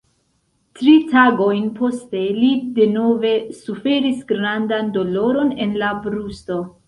Tri 0.77 0.93
tagojn 1.11 1.67
poste 1.79 2.21
li 2.37 2.49
denove 2.79 3.33
suferis 3.57 4.25
grandan 4.33 4.91
doloron 4.99 5.55
en 5.67 5.77
la 5.83 5.91
brusto. 6.07 6.61